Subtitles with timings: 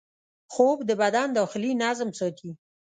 [0.53, 2.49] خوب د بدن داخلي نظم ساتي